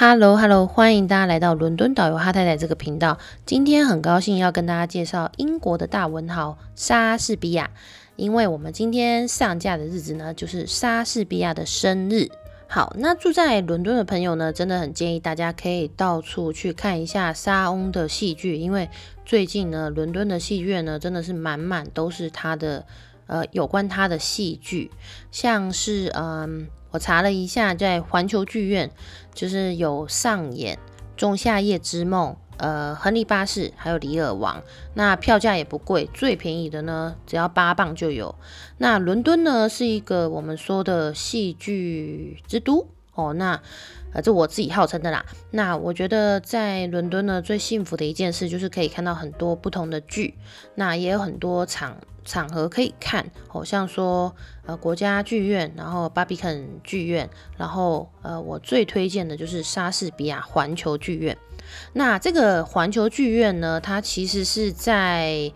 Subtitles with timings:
[0.00, 3.18] Hello，Hello，欢迎大家来到伦敦导游哈太太这个频道。
[3.44, 7.72] 今天很高兴要跟大家介绍英国的大文豪莎士比亚，
[8.14, 12.28] 因为我们今天上架的日子呢，就是莎士比亚的生日。
[12.68, 18.88] 好，那住在伦敦的朋友呢，真的很建议大家可以到处去看一下莎翁的戏剧，因为
[19.26, 22.86] 最近呢，伦敦的戏院呢，真的是满满都是他的，
[23.26, 24.92] 呃，有关他的戏剧，
[25.32, 26.68] 像是嗯。
[26.90, 28.90] 我查了一下，在环球剧院
[29.34, 30.76] 就是有上演
[31.16, 34.58] 《仲夏夜之梦》、呃，《亨利八世》还有《李尔王》，
[34.94, 38.34] 那票价也不贵，最便宜的呢只要八磅就有。
[38.78, 43.60] 那伦敦呢是一个我们说的戏剧之都哦，那
[44.14, 45.26] 呃这我自己号称的啦。
[45.50, 50.34] 那我觉得在伦敦呢最幸福的一件事就是可以看到很多不同的剧，
[50.76, 51.98] 那也有很多场。
[52.28, 54.34] 场合可以看，好像说
[54.66, 61.36] 呃国家剧院，然后巴比肯剧院，然后呃我最推荐的就是莎士比亚环球剧院。
[61.94, 65.50] 那这个环球剧院呢，它其实是在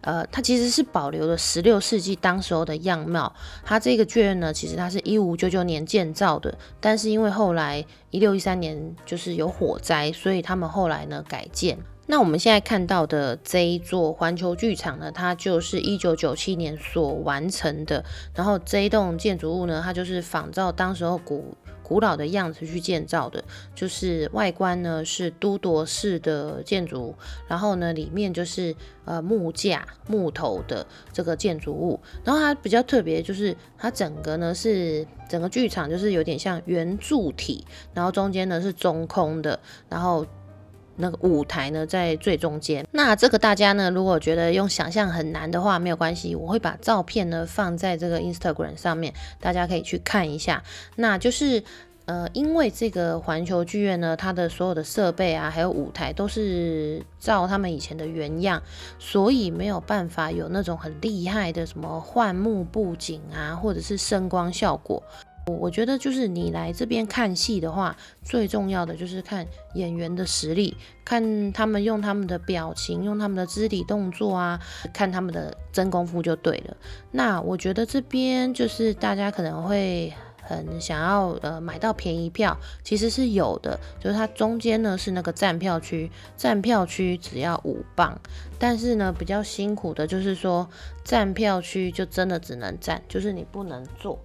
[0.00, 3.32] 呃它其实是保留了十六世纪当时候的样貌。
[3.64, 11.78] 它这个剧院呢，其实它是一五九九年建造的，但是因为后来一六一三年就是有火灾，所以他们后来呢改建。
[12.08, 18.04] 那我们现在看到的这一座环球剧场呢，它就是一九九七年所完成的。
[18.32, 23.42] 然后这一栋建筑物呢，它就是仿照当时候古古老的样子去建造的，
[23.74, 27.14] 就是外观呢是都铎式的建筑，
[27.48, 32.00] 然后呢里面就是呃木架木头的这个建筑物。
[32.24, 40.24] 然后它比较特别，就是它整个呢是整个剧场就是有点像圆柱体，然后中间呢是中空的，然后。
[40.96, 42.86] 那个舞台呢，在最中间。
[42.92, 50.62] 那这个大家呢，如果觉得用想象很难的话，没有关系，我会把照片呢放在这个 Instagram 上面，大家可以去看一下。
[50.96, 51.62] 那就是，
[52.06, 58.62] 呃，因为这个环球剧院呢，它的所有的设备啊，还有舞台都是照他们以前的原样，
[58.98, 65.02] 所以没有办法有那种很厉害的什么幻幕布景啊，或者是声光效果。
[65.46, 74.60] 我我觉得就是你来这边看戏的话，最重要的就是看演员的实力，看他们用他们的表情，用他们的肢体动作啊，
[74.92, 76.76] 看他们的真功夫就对了。
[77.12, 80.12] 那我觉得这边就是大家可能会
[80.42, 88.18] 很想要呃买到便宜票，其实是有的，就是它中间呢是那个站票区，站票区只要五磅，
[88.58, 90.68] 但是呢比较辛苦的就是说
[91.04, 94.18] 站票区就真的只能站，就是你不能坐。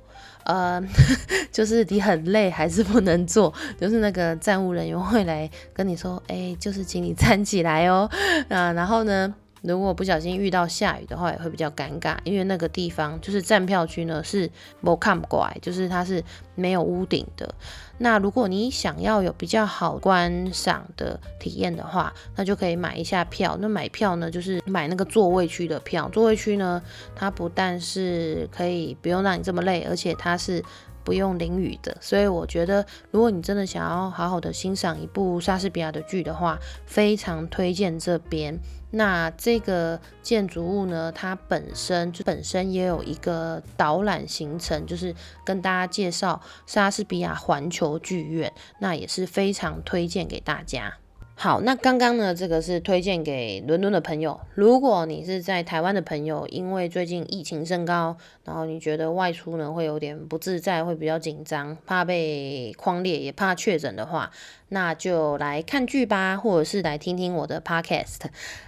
[0.44, 0.82] 呃，
[1.52, 8.10] 就是你很累还是不能坐，就是那个站务人员会来跟你说，哎，就是请你站起来哦。
[8.50, 9.34] 啊，然后呢？
[9.62, 14.50] 如果不小心遇到下雨的话，也会比较尴尬，因为那个地方就是站票区呢，是
[14.82, 16.24] 我看不过来，就是它是
[16.56, 17.54] 没有屋顶的。
[18.00, 23.56] 那如果你想要有比较好观赏的体验的话，那就可以买一下票。
[23.62, 26.10] 那买票呢，就是买那个座位区的票。
[26.10, 26.82] 座位区呢，
[27.16, 30.64] 它不但是可以不用让你这么累，而且它是。
[31.04, 38.60] 不用淋雨的，所以我觉得，如果你真的想要好好的欣赏一部莎士比亚的剧的话，非常推荐这边。
[38.94, 50.98] 那这个建筑物呢，它本身就本身也有一个导览行程，就是跟大家介绍莎士比亚环球剧院，那也是非常推荐给大家。
[51.44, 54.40] 好，那刚刚呢，这个是推荐给伦敦的朋友。
[54.54, 58.16] 如果你是在台湾的朋友，因为最近疫情升高，
[58.46, 64.30] 然后你觉得外出呢会有点不自在，会比较紧张，怕被框列，也怕确诊的话，
[64.70, 68.20] 那就来看剧吧，或者是来听听我的 podcast，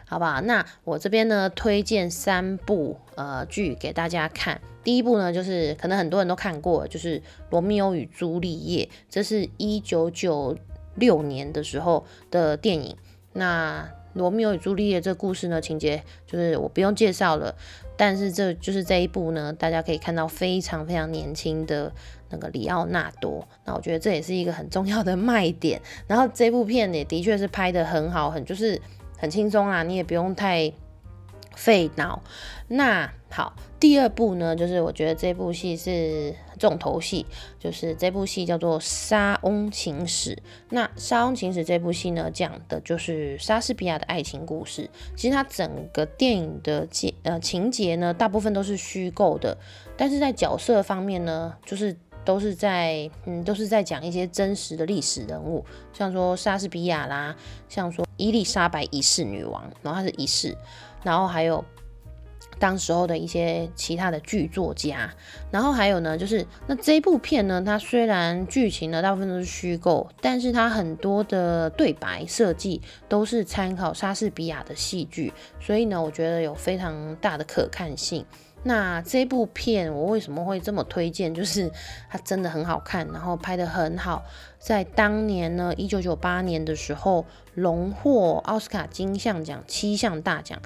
[0.08, 0.42] 好不好？
[0.42, 4.60] 那我这边呢推荐三部呃剧给大家看。
[4.84, 7.20] 第一部呢，就是可能很多人都看过，就是
[7.52, 10.58] 《罗密欧与朱丽叶》，这是一九九。
[10.96, 12.96] 六年的时候的电影，
[13.34, 17.56] 那《罗密欧与朱丽叶》这故事呢，情节就是我不用介绍了，
[17.98, 21.92] 但是这就是这一部呢，大家可以看到非常非常年轻的
[22.30, 25.82] 那个里奥纳多，那我觉得这也是一个很重要的卖点。
[26.08, 28.80] 然后这部片也的确是拍的很好，很就是
[29.18, 30.72] 很轻松啊，你也不用太。
[31.56, 32.22] 费脑。
[32.68, 37.26] 那好，第二部呢，就是我觉得这部戏是重头戏，
[37.60, 40.36] 就是这部戏叫做《莎翁情史》。
[40.70, 44.90] 那《莎翁情史》这部戏呢，讲的就是莎士比亚的爱情故事。
[45.16, 49.58] 其实它整个电影的节呃情节呢，大部分都是虚构的，
[49.98, 57.36] 但是在角色方面呢，就是都是在嗯都是在讲一些真实的历史人物，像说莎士比亚啦，
[57.68, 60.56] 像说伊丽莎白一世女王，然后她是一世。
[61.04, 61.64] 然后还有
[62.60, 65.14] 当时候的一些其他的剧作家，
[65.52, 78.26] 然后还有呢，就是那这部片呢，它虽然剧情呢大部分都是虚构，但是它很多的对白设计都是参考莎士比亚的戏剧，所以呢，我觉得有非常大的可看性。
[78.66, 81.34] 那这部片我为什么会这么推荐？
[81.36, 81.70] 就是
[82.10, 84.24] 它真的很好看，然后拍得很好，
[84.58, 90.62] 在当年呢，一九九八年的时候，荣获奥斯卡金像奖七项大奖，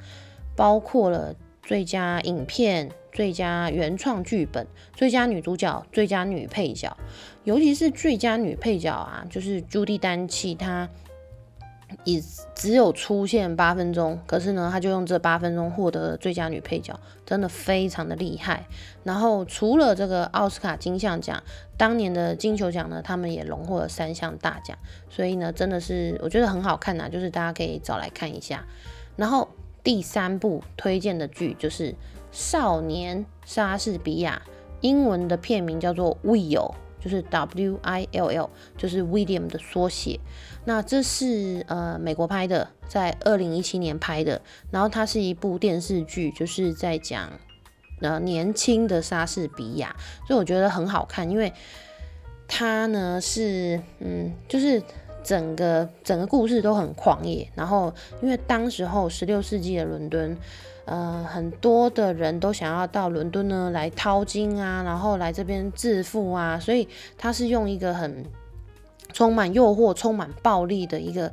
[0.58, 1.32] 包括了。
[1.60, 6.96] 最佳影片、最佳原创剧本、最佳女主角、最佳女配角，
[7.44, 10.88] 尤其是最佳女配角啊，就是朱迪丹契，她
[12.04, 12.18] 也
[12.54, 18.64] 只有出现八分钟，可是呢，她就用这八分钟获得了最佳女配角，真的非常的厉害。
[19.04, 21.42] 然后除了这个奥斯卡金像奖，
[21.76, 24.78] 当年的金球奖呢，他们也荣获了三项大奖，
[25.10, 28.64] 所以呢，真的是我觉得很好看呐，就是大家可以找来看一下。
[29.16, 29.46] 然后。
[29.88, 31.92] 第三部推荐的剧就是
[32.30, 34.42] 《少年莎士比亚》，
[34.82, 40.20] 英文的片名叫做 Will，就是 W I L L，就是 William 的缩写。
[40.66, 44.42] 那这是呃美国拍的，在二零一七年拍的。
[44.70, 47.32] 然后它是一部电视剧，就是在讲
[48.02, 49.96] 呃年轻的莎士比亚，
[50.26, 51.50] 所以我觉得很好看，因为
[52.46, 54.82] 它呢是嗯就是。
[55.28, 57.92] 整个整个故事都很狂野，然后
[58.22, 60.34] 因为当时候十六世纪的伦敦，
[60.86, 66.88] 呃，很多的人都想要到伦敦呢来淘金啊，然后来这边致富啊，所以
[67.18, 68.24] 他是用一个很
[69.12, 71.30] 充满诱惑、充满暴力的一个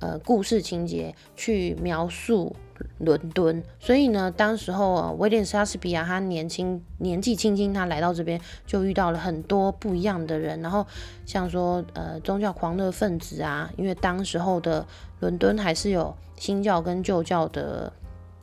[0.00, 2.56] 呃故事情节去描述。
[2.98, 10.86] 伦敦，所以呢，当时候啊，威廉莎士比亚他年轻年纪轻轻，他来到这边就遇到了很多不一样的人，然后
[11.26, 14.86] 像说呃宗教狂热分子啊，因为当时候的
[15.18, 17.92] 伦敦还是有新教跟旧教的，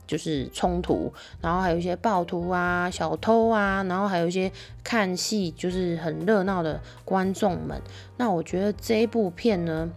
[0.06, 1.10] 就是冲突，
[1.40, 4.52] 然后还有一些暴徒啊、小偷啊，然后还有一些
[4.84, 7.80] 看戏就是很热闹的观众们。
[8.18, 9.88] 那我觉得这一部片呢，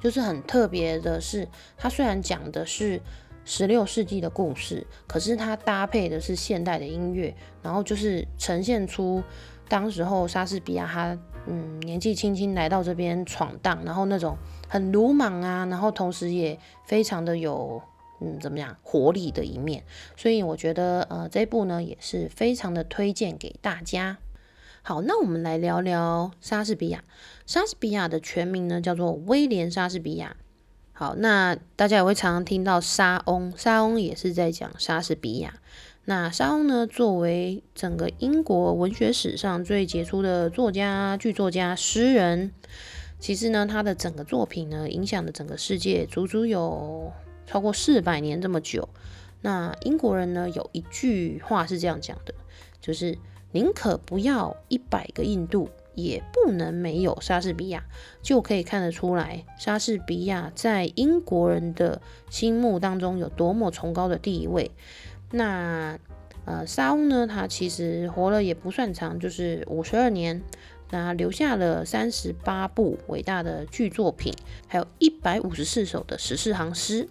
[0.00, 3.02] 就是很特别的是，它虽然讲的是。
[3.44, 9.22] 十六世纪的故事，可是它搭配的是现代的音乐，然后就是呈现出
[9.68, 14.36] 当时候莎士比亚他嗯年纪轻轻来到这边闯荡，然后那种
[14.68, 17.82] 很鲁莽啊，然后同时也非常的有
[18.20, 19.84] 嗯怎么样活力的一面，
[20.16, 24.18] 所以我觉得呃这部呢也是非常的推荐给大家。
[24.82, 27.04] 好，那我们来聊聊莎士比亚。
[27.46, 30.36] 莎士比亚的全名呢叫做威廉莎士比亚。
[30.96, 35.54] 好，那大家也会常常听到莎翁，莎翁也是在讲莎士比亚。
[36.04, 42.52] 那莎翁呢，作为整个英国文学史上最杰出的作家、剧作家、诗人，
[43.18, 47.12] 其实呢，他的整个作品呢，影响了整个世界，足足有
[47.44, 48.88] 超过四百年这么久。
[49.40, 52.32] 那英国人呢，有一句话是这样讲的，
[52.80, 53.18] 就是
[53.50, 55.68] 宁可不要一百个印度。
[55.94, 57.84] 也不能没有莎士比亚，
[58.22, 62.00] 就可以看得出来，莎士比亚在英国人的
[62.30, 64.70] 心目当中有多么崇高的地位。
[65.30, 65.98] 那
[66.44, 70.42] 呃，莎翁呢，他其实活了也不算长，就是五十二年，
[70.90, 74.34] 那留下了三十八部伟大的剧作品，
[74.68, 77.08] 还有一百五十四首的十四行诗。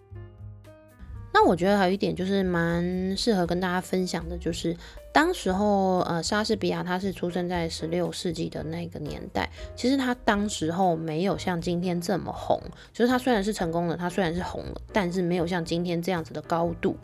[1.33, 4.77] 那我觉得还有一点就是蛮适合跟大家分享的，就是
[5.13, 12.59] 当时候呃莎士比亚他是出生在十六世纪的那个年代，其实他当时候没有像今天这么红，
[12.91, 16.97] 就是他虽然是成功了，他虽然是红了，但是没有像今天这样子的高度。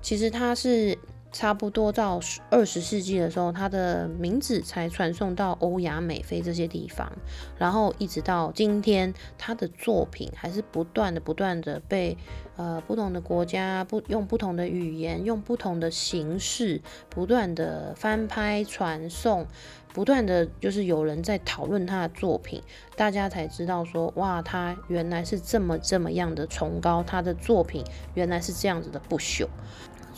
[0.00, 0.96] 其实他是。
[1.32, 2.20] 差不多到
[2.50, 7.10] 二十世纪的时候，他的名字才传送到欧亚美非这些地方，
[7.56, 12.16] 然后一直到今天，他的作品还是不断的、不断的被
[12.56, 19.46] 呃不同的国家不用不同的语言、用不同的形式不断的翻拍传送，
[19.94, 22.62] 不断的就是有人在讨论他的作品，
[22.96, 27.84] 大家才知道说哇，他原来是这么这么样的崇高，他的作品
[28.14, 29.46] 原来是这样子的不朽。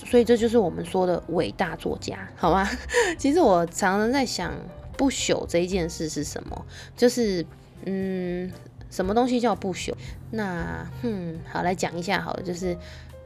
[0.04, 2.68] 所以这就是我们说的伟大作家，好吗？
[3.18, 4.52] 其实我常常在想，
[4.96, 6.66] 不朽这一件事是什么？
[6.96, 7.44] 就是，
[7.84, 8.50] 嗯，
[8.90, 9.92] 什么东西叫不朽？
[10.30, 12.42] 那，嗯，好，来讲一下好了。
[12.42, 12.76] 就是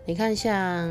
[0.05, 0.89] 你看，像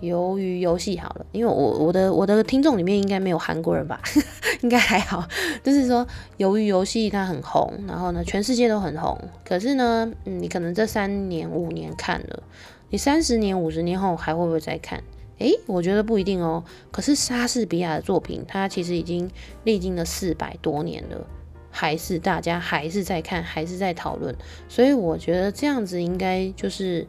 [0.00, 4.00] 鱿鱼游戏好了，因为我我的我的听众里面应该没有韩国人吧？
[4.62, 5.26] 应该还好。
[5.64, 6.06] 就是说，
[6.38, 9.18] 鱿鱼游戏它很红，然后呢，全世界都很红。
[9.44, 12.42] 可是呢，嗯，你可能这三年五年看了，
[12.90, 15.02] 你三十年五十年后还会不会再看？
[15.42, 16.64] 诶，我觉得不一定哦。
[16.90, 19.30] 可是莎士比亚的作品，它其实已经
[19.64, 21.26] 历经了四百多年了，
[21.70, 24.34] 还是大家还是在看，还是在讨论。
[24.68, 27.06] 所以我觉得这样子应该就是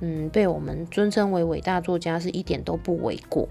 [0.00, 3.48] 嗯，被我们尊称为伟大作家是一点都不为过。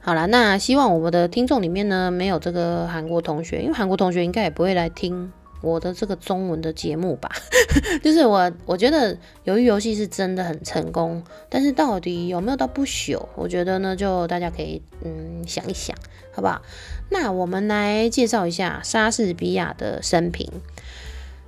[0.00, 7.30] 好了，那希望我们的听众里面呢，没有这个韩国同学，因为韩国同学应该也不会来听我的这个中文的节目吧。
[8.02, 13.26] 就是我，我觉得鱿鱼游戏是真的很成功，但是到底有没有到不朽？
[13.34, 15.96] 我觉得呢，就大家可以嗯想一想，
[16.32, 16.62] 好不好？
[17.10, 20.50] 那我们来介绍一下莎士比亚的生平。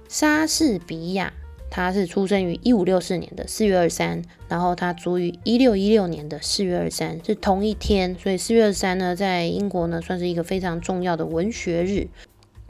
[0.08, 1.32] 莎士比亚。
[1.70, 12.08] 他是出生于一五六四年的四月二三，然后他卒于一六一六年的四月二三，是同一天，所以四月二三呢，在英国呢算是一个非常重要的文学日。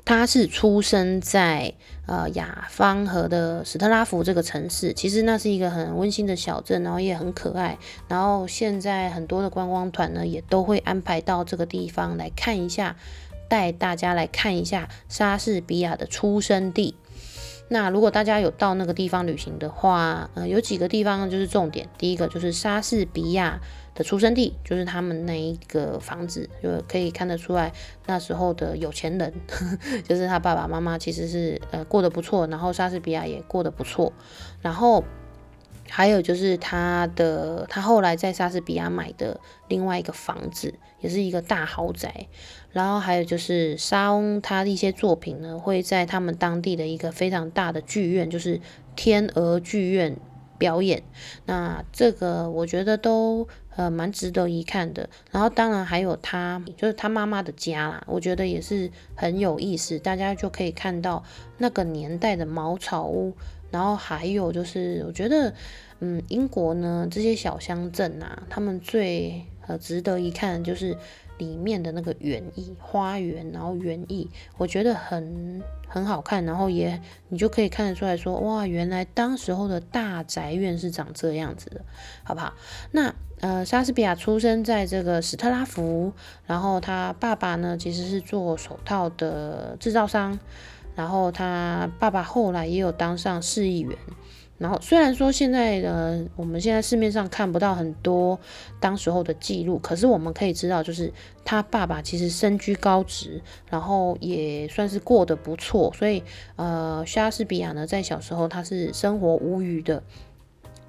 [0.08, 1.74] 他是出生在
[2.06, 7.76] 呃雅芳河的史特拉福这个城市，其实那是一个很温馨的小镇，然后也很可爱。
[8.08, 12.96] 然后现在很多的观光团呢，也都会安排到这个地方来看一下，
[13.50, 16.94] 带大家来看一下莎士比亚的出生地。
[17.68, 21.88] 那如果大家有到那个地方旅行的话，呃，有几个地方就是重点。
[21.98, 23.60] 第一个就是莎士比亚
[23.94, 27.72] 的出生地，就是他们那一个房子，就可以看得出来
[28.06, 29.32] 那时候的有钱人，
[30.08, 34.12] 就是他爸爸妈妈其实是呃过得不错，然后莎士比亚也过得不错，
[34.62, 35.04] 然后。
[35.88, 42.26] 还有就是他的，他后来在莎士比亚买的另外一个房子，也是一个大豪宅。
[42.70, 48.60] 然后还有就是沙翁他的一些作品呢，会在他们当地的一个非常大的剧院，就是
[48.94, 50.14] 天鹅剧院
[50.58, 51.02] 表演。
[51.46, 55.08] 那这个我觉得都呃蛮值得一看的。
[55.30, 61.24] 然后当然还有他，就是他妈妈的家啦，我觉得也是很有意思，大家就可以看到
[61.56, 63.32] 那个年代的茅草屋。
[63.70, 65.52] 然后还有就是，我觉得，
[66.00, 70.96] 嗯，英国呢这些小乡镇啊，他们最呃值得一看就是
[71.38, 81.84] 里面的那个园艺花园，然后园艺，我觉得很很好看，然后也你就可以看得出来说，哇，原来当时候的大宅院是长这样子的，
[82.22, 82.52] 好不好？
[82.90, 86.12] 那呃，莎士比亚出生在这个史特拉福，
[86.46, 90.38] 然后他爸爸呢其实是做手套的制造商。
[90.96, 93.96] 然后他爸爸后来也有当上市议员。
[94.58, 98.38] 然后虽然说现在的我们现在市面上看不到很多
[98.80, 101.12] 当时候的记录，可是我们可以知道，就是
[101.44, 105.92] 他爸爸其实身居高职，然后也算是过得不错。
[105.96, 106.22] 所以
[106.56, 110.02] 呃，莎士比亚呢，在小时候他是生活无余的。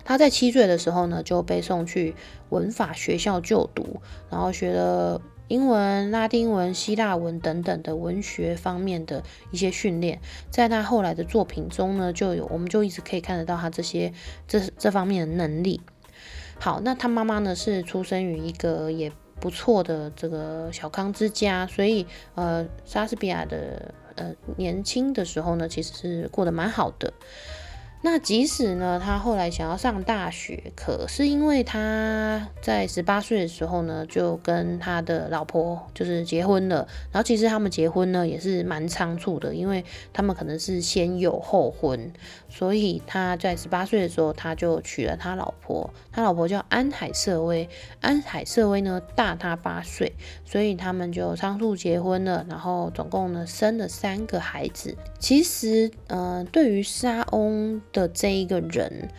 [0.03, 2.15] 他在七岁的时候呢，就被送去
[2.49, 5.21] 文法学校就读，然后学了。
[5.49, 14.13] 英文、拉丁文、希腊文等等的文学方面的一些训练，在他后来的作品中呢，就有，我们就一直可以看得到他这些
[14.47, 15.81] 这这方面的能力。
[16.59, 27.13] 好，那他妈妈呢是出生于一个也不错的这个小康之家，所以呃，莎士比亚的呃年轻的时候呢，其实是过得蛮好的。
[28.01, 36.87] 那即使呢，他后来想要上大学，可是因为他在十八岁的时候呢，就跟他的老婆就是结婚了。
[37.11, 42.13] 然后其实他们结婚呢也是蛮仓促的，因为他们可能是先有后婚，
[42.47, 45.89] 所以他在十八岁的时候他就娶了他老婆。
[46.09, 47.67] 他老婆叫安海瑟薇，
[47.99, 50.13] 安海瑟薇呢大他八岁，
[50.45, 52.45] 所以他们就仓促结婚了。
[52.49, 54.95] 然后总共呢生了三个孩子。
[55.19, 57.81] 其实，呃，对于沙翁。
[57.91, 59.09] 的这一个人，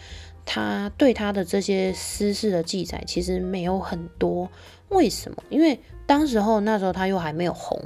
[0.45, 4.51] 他对他的这些私事的记载其实没有很多。
[4.89, 5.43] 为什么？
[5.49, 7.81] 因为当时候那时候他又还没有红。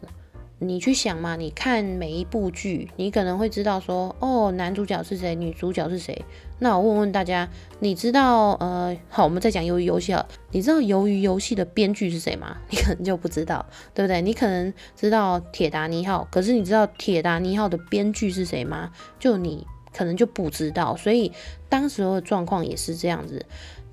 [0.61, 6.25] 你去想嘛，你看每一部剧，你可能会知道说，哦，男主角是谁，女主角是谁。
[6.61, 7.47] 那我问问大家，
[7.81, 8.53] 你知道？
[8.53, 10.25] 呃，好，我们再讲鱿鱼游戏啊。
[10.53, 12.57] 你知道鱿鱼游戏的编剧是谁吗？
[12.71, 14.23] 你可能就不知道，对不对？
[14.23, 18.91] 你可能知道铁达尼号，可是你知道铁达尼号的编剧是谁吗？
[19.19, 19.67] 就你。
[19.97, 21.33] 可能就不知道，所以
[21.69, 23.47] 当时候的状况也是这样子。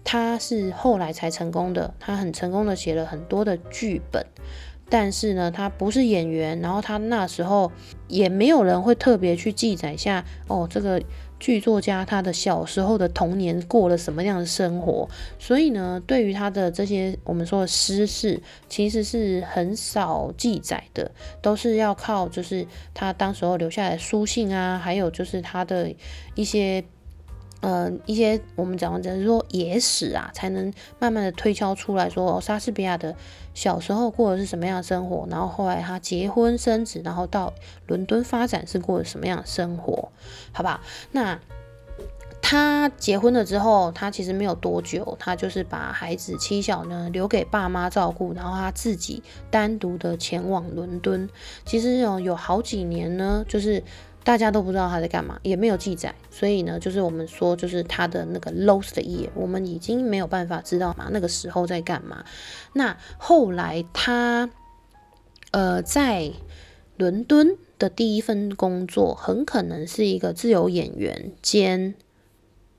[0.03, 4.25] 他是后来才成功的，他很成功的写了很多的剧本，
[4.89, 7.72] 但是呢，他不是演员，然后他那时候
[8.08, 11.01] 也没有人会特别去记载下哦这个。
[11.41, 15.10] 剧作家他的小时候的童年过了什么样的生活？
[15.39, 25.91] 所以呢，对于他的这些我们说的私事，其实是很少记载的，都是要靠就是他当时候留下来的书信啊，还有就是他的
[26.36, 26.83] 一些。
[27.62, 33.15] 呃，一些我们讲的，是说野史啊，才能慢慢的推敲出来说，莎士比亚的
[33.53, 37.53] 小时候过的是什么样的生活，然后后来他结婚生子，然后到
[37.86, 40.12] 伦敦发展是过的什么样的生活，
[40.51, 40.82] 好吧？
[41.12, 41.39] 那
[42.41, 51.30] 他结婚了之后，他其实没有多久，他就是把孩子妻小呢留给爸妈照顾，然后他自己单独的前往伦敦。
[51.63, 53.84] 其实有有好几年呢，就是。
[54.23, 62.23] 大家都不知道他在干嘛，也没有记载，所以呢，就是我们说，就是他的那个 lost year，我们已经没有办法知道嘛，那个时候在干嘛。
[62.73, 64.49] 那后来他，
[65.49, 66.31] 呃，在
[66.97, 71.95] 伦敦的第一份工作，很可能是一个自由演员兼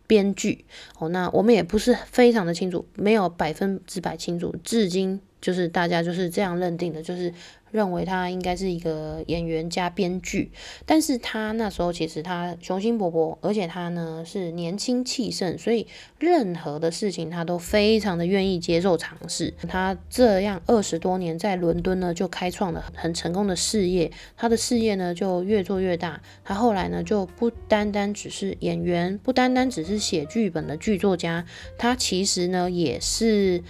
[0.06, 0.64] 编剧。
[1.00, 7.34] 哦，那我们也不是非常的清楚，没有百分之百清楚，至今就是大家就是这样认定的，就是。
[7.72, 10.52] 认为他应该是一个演员加编剧，
[10.86, 15.86] 但是他那时候其实他雄心勃勃，而且他呢是年轻气盛，所以
[16.18, 19.54] 任何的事情他都非常的愿意接受尝试。
[19.66, 26.20] 他这样二十多年在伦敦呢就开创了很成功的事业，他的事业呢就越做越大。
[26.44, 31.46] 他后来呢就不单单只是演员，不单单只是写剧本的剧作家，
[31.78, 33.64] 他其实呢也是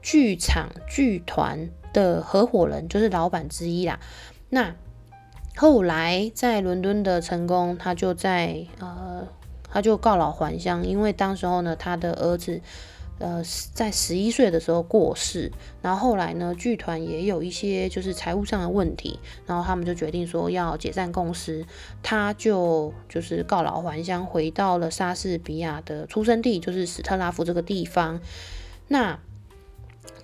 [0.00, 1.68] 剧场剧团。
[1.92, 3.98] 的合伙人就是老板之一啦。
[4.48, 4.74] 那
[5.56, 9.26] 后来在伦敦的成功，他就在呃，
[9.70, 12.60] 他就告老还乡，因为当时候呢，他的儿子
[13.18, 13.42] 呃
[13.74, 15.50] 在十一岁的时候过世，
[15.82, 21.66] 然后后来呢，剧团也有一些就是财务上的问题，然后他们就决定说要解散公司，
[22.02, 28.20] 他就就是告老还乡，回到了莎士比亚的出生地，就是史特拉夫这个地方。
[28.86, 29.18] 那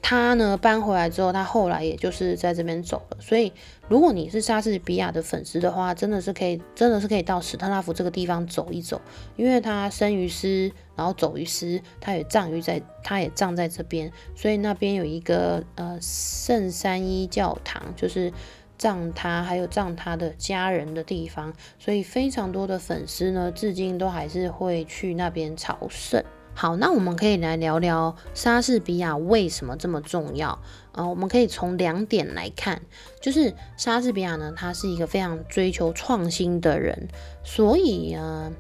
[0.06, 3.16] 他呢搬回来之后，他后来也就是在这边走了。
[3.20, 3.50] 所以，
[3.88, 9.00] 如果你是莎士比亚的粉丝的话，真的是可以，真的是可以到史特拉福这个地方走一走，
[9.34, 14.12] 因为他生于斯，然后走于斯，他也葬于在，他也葬在这边。
[14.36, 18.30] 所以那边有一个呃圣三一教堂，就是
[18.76, 21.50] 葬他还有葬他的家人的地方。
[21.78, 26.22] 所以非常多的粉丝呢，至今都还是会去那边朝圣。
[26.56, 30.60] 好，那我们可以来聊聊莎士比亚为什么这么重要
[30.92, 31.04] 啊？
[31.04, 32.80] 我们可以从两点来看，
[33.20, 37.08] 就是莎士比亚呢，他是一个非常追求创新的人，
[37.42, 38.52] 所以呢，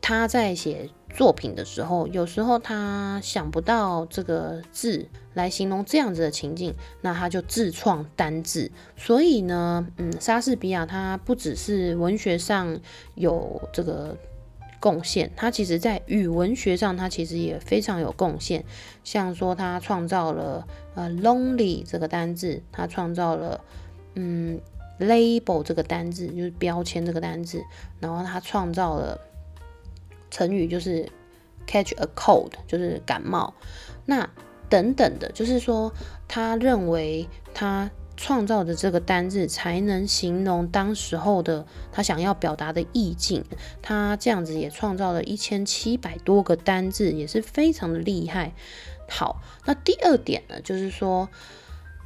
[0.00, 8.70] 他在写作品的时候，有时候他想不到这个字来形容这样子的情境，那他就自创单字。
[8.96, 12.78] 所以呢，嗯，莎士比亚他不只是文学上
[13.16, 14.16] 有这个。
[14.80, 18.64] 贡献，他其实在语文学上，他其实也非常有贡献。
[19.04, 23.60] 像说他创造了呃 lonely 这个单字，他创造了
[24.14, 24.60] 嗯
[24.98, 27.62] label 这个单字，就是标签这个单字，
[28.00, 29.20] 然后他创造了
[30.30, 31.08] 成语就是
[31.66, 33.54] catch a cold，就是感冒。
[34.06, 34.28] 那
[34.68, 35.92] 等等的，就是说
[36.26, 37.90] 他认为他。
[38.18, 43.44] 创造的这个单字才能形容当时候的他想要表达的意境。
[43.80, 48.52] 他这样子也创造了一千七百多个单字，也是非常的厉害。
[49.08, 51.28] 好，那第二点呢，就是说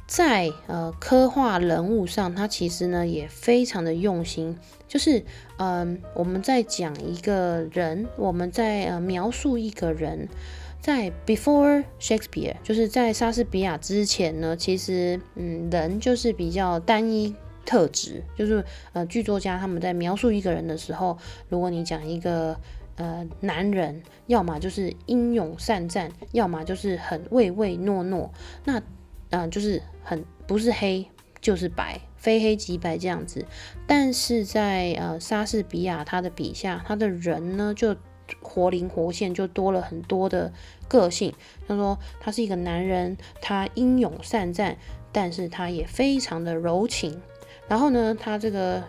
[0.05, 4.55] 在呃刻画人物上，他其实呢也非常的用心。
[4.87, 5.25] 就是
[5.57, 10.29] 嗯，我们在讲一个人，我们在呃描述一个人。
[10.83, 17.33] 在 before Shakespeare，就是在莎士比亚之前呢，其实嗯，人就是比较单一
[17.65, 21.17] 特质，就是呃，剧作家他们在描述一个人的时候，
[21.47, 22.59] 如果你讲一个
[22.97, 28.29] 呃男人，要么就是英勇善战，要么就是很唯唯诺诺，
[28.65, 28.81] 那
[29.29, 31.07] 嗯，就是很不是黑
[31.39, 33.45] 就是白，非黑即白这样子。
[33.87, 37.95] 但是在呃莎士比亚他的笔下，他的人呢就。
[38.41, 40.51] 活灵活现，就多了很多的
[40.87, 41.33] 个性。
[41.67, 44.77] 他说他是一个男人，他英勇善战，
[45.11, 47.21] 但是他也非常的柔情。
[47.67, 48.83] 然后呢，他这个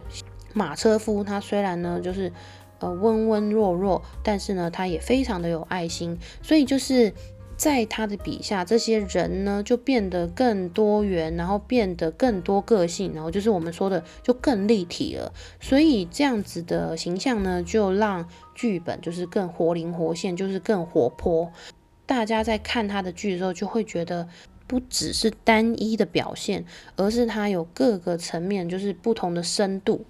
[0.52, 2.33] 马车夫，他虽然呢就是
[2.78, 6.18] 呃温温弱弱，但是呢他也非常的有爱心。
[6.42, 7.12] 所以就是。
[7.56, 15.32] 在他的笔下，这些人呢就变得更多元，然后变得更多个性，然后就是我们说的就更立体了。
[15.60, 21.52] 所以这样子的形象呢，就让剧本就是更活灵活现，就是更活泼。
[22.06, 24.28] 大家在看他的剧的时候，就会觉得
[24.66, 26.64] 不只是单一的表现，
[26.96, 30.04] 而是他有各个层面，就是不同的深度，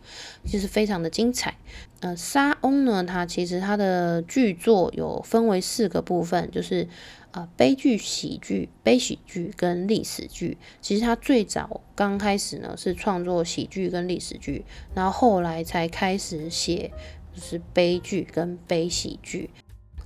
[0.44, 1.56] 就是非常的精彩。
[2.00, 6.88] 呃，沙翁呢，他其实他的剧作有分为四个部分，就是。
[7.34, 16.92] 啊，悲剧、喜剧、悲喜剧跟历史剧，其实他最早刚开始呢是创作喜剧跟历史剧，然后后来才开始写
[17.34, 19.50] 就是悲剧跟悲喜剧。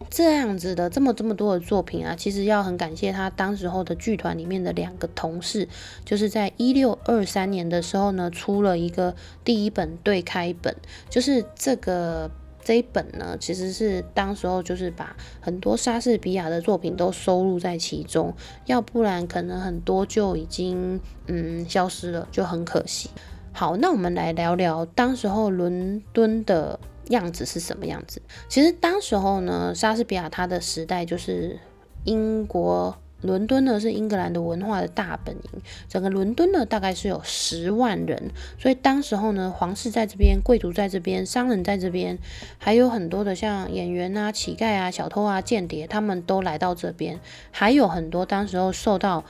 [0.08, 5.68] 这样子的这么这么多的作品啊，其实要很感谢他当时候的剧团里面的两个同事，
[6.06, 9.14] 就是在一六二三年的时候呢出了一个
[9.44, 10.74] 第一本对开本，
[11.10, 12.30] 就是这个。
[12.68, 18.30] 这本呢，其实是当时候就是把很多莎士比亚的作品都收录在其中，
[18.66, 23.08] 要不然可能很多就已经嗯消失了，就很可惜。
[23.54, 26.78] 好，那我们来聊聊当时候伦敦的
[27.08, 28.20] 样子是什么样子。
[28.50, 31.58] 其实当时候呢，莎士比亚他的时代就是
[32.04, 32.94] 英国。
[33.20, 42.18] 伦敦呢是英格兰的文化的大本营，整个伦敦呢大概是有十万人，所以当时候呢，皇室在这边，贵族在这边，商人在这边，
[42.58, 47.18] 还有很多的像演员啊、乞丐啊、小偷啊、间谍，他们都来到这边，
[47.50, 49.24] 还有很多当时候受到。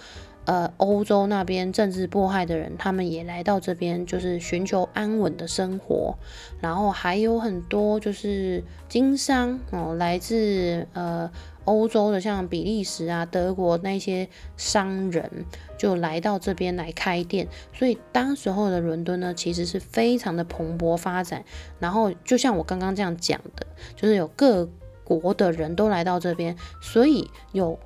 [0.48, 6.16] 呃，欧洲那边政治迫害的人，他们也来到这边，就是寻求安稳的生活。
[6.58, 11.30] 然后还有很多就是经商哦，来自呃
[11.66, 15.44] 欧洲的，像比利时啊、德国那些商人
[15.76, 17.46] 就来到这边来开店。
[17.74, 21.44] 所以当时候的伦敦呢，其实是非常的蓬勃发展。
[21.78, 24.66] 然后就像我刚刚这样讲的，就是有各
[25.04, 27.78] 国的人都来到这边，所以有。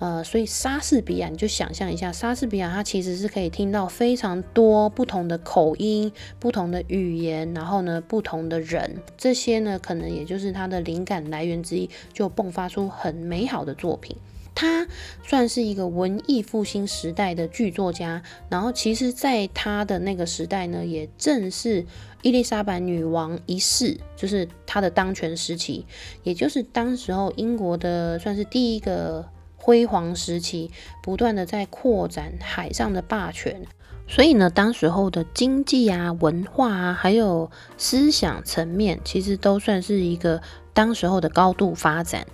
[0.00, 14.16] 呃，所以莎士比亚，你就想象一下，莎士比亚他其实是可以听到非常多不同的口音、不同的语言，然后呢，不同的人，这些呢，可能也就是他的灵感来源之一，就迸发出很美好的作品。
[14.54, 14.86] 他
[15.22, 21.84] 算是一个文艺复兴时代的剧作家，然后其实在他的那个时代呢，也正是
[22.22, 25.84] 伊丽莎白女王一世，就是他的当权时期，
[26.22, 29.28] 也就是当时候英国的算是第一个。
[29.62, 30.70] 辉煌时期，
[31.02, 33.66] 不断的在扩展海上的霸权，
[34.08, 40.40] 所以呢，当时候的经济啊、文化啊，还有思想层面，其实都算是一个
[40.72, 42.26] 当时候的高度发展。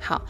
[0.00, 0.26] 好，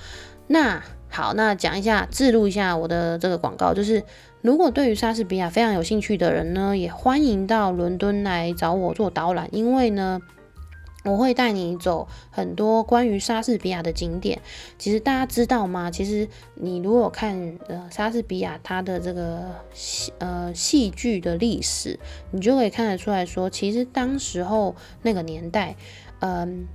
[0.46, 4.04] 那好，那讲一下，记录一下我的这个广告，就是
[4.42, 10.20] 如果对于莎士比亚非常有兴趣的人呢，也欢迎到伦敦来找我做导览，因为呢。
[11.06, 14.42] 我会带你走很多关于莎士比亚的景点。
[14.78, 15.90] 其实大家知道吗？
[15.90, 21.98] 其实你如果看呃莎士比亚他的这个戏呃戏剧的历史，
[22.30, 25.74] 你就可以看得出来说，其实当时候那个年代，
[26.18, 26.66] 嗯。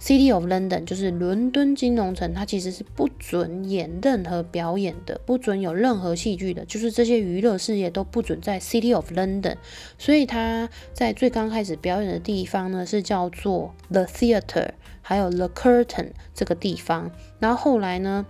[0.00, 9.56] City of London 就是伦敦金融城，它其实是不准演任何表演的，不准有任何戏剧的，就是这些娱乐事业都不准在 City of London。
[9.98, 14.70] 所以它在最刚开始表演的地方呢，是叫做 The Theatre，
[15.02, 17.10] 还有 The Curtain 这个地方。
[17.38, 18.24] 然后后来呢，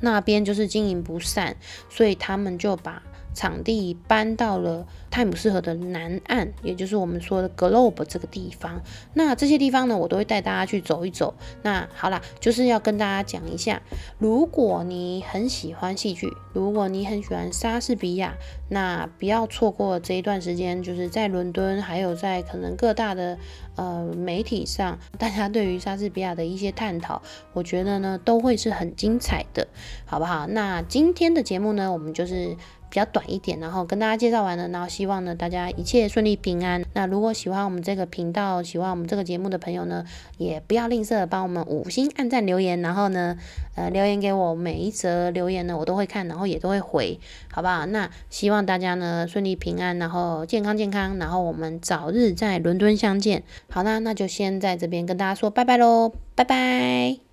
[0.00, 1.56] 那边就是经营不善，
[1.88, 3.00] 所以他们就把
[3.34, 8.82] 场地搬到了泰晤士河的南岸，也就是我们说的 Globe 这个地方。
[9.14, 11.34] 那这些地方呢，我都会带大家去走一走。
[11.62, 13.82] 那好啦，就是要跟大家讲一下，
[14.18, 18.34] 如果你很喜欢戏剧，如果你很喜欢莎士比亚，
[18.68, 23.38] 那不要错过这一段时间，就是在伦敦，还有在可能各大的
[23.76, 29.68] 呃媒体上，大家对于莎士比亚的一些探讨，我觉得呢都会是很精彩的，
[30.06, 30.46] 好不好？
[30.46, 32.56] 那今天的节目呢，我们就是。
[32.92, 36.84] 比较短一点，然后跟大家介绍完了，然后希望呢大家一切顺利平安。
[36.92, 40.04] 那如果喜欢我们这个频道，喜欢我们这个节目的朋友呢，
[40.36, 43.38] 也不要吝啬帮我们五星按赞留言，然后呢，
[43.76, 47.18] 呃，留言给我，每一则留言呢我都会看，然后也都会回，
[47.50, 47.86] 好不好？
[47.86, 53.42] 那希望大家呢顺利平安，然后健康健康，然后我们早日在伦敦相见。
[53.70, 57.31] 好啦，那就先在这边跟大家说拜拜喽，拜拜。